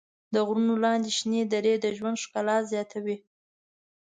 د 0.33 0.35
غرونو 0.47 0.75
لاندې 0.85 1.09
شنې 1.17 1.41
درې 1.53 1.73
د 1.79 1.85
ژوند 1.97 2.21
ښکلا 2.23 2.57
زیاتوي. 2.71 3.17